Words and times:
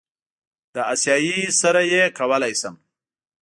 له 0.73 0.81
آسیایي 0.93 1.35
سره 1.61 1.81
یې 1.91 2.03
کولی 2.17 2.53
شم. 2.59 2.75